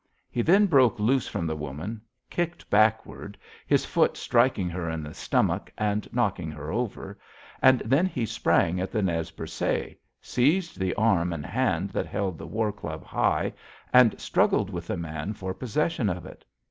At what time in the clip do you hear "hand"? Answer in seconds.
11.45-11.91